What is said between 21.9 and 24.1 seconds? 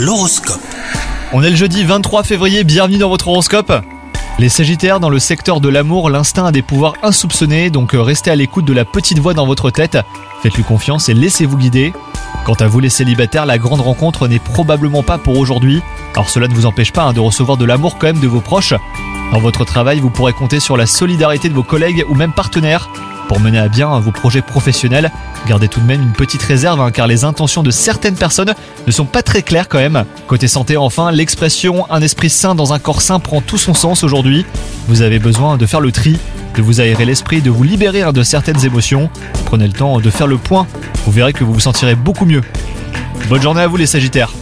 ou même partenaires. Pour mener à bien vos